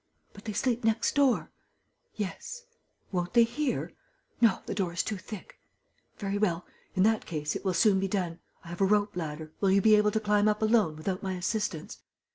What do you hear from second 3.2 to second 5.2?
they hear?" "No, the door is too